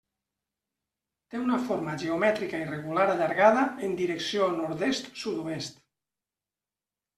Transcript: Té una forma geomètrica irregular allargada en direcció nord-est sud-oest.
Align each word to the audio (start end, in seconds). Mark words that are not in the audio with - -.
Té 1.33 1.41
una 1.41 1.59
forma 1.67 1.93
geomètrica 2.05 2.63
irregular 2.65 3.05
allargada 3.17 3.67
en 3.89 3.95
direcció 4.01 4.51
nord-est 4.63 5.15
sud-oest. 5.27 5.81